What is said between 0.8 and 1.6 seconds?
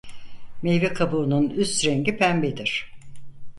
kabuğunun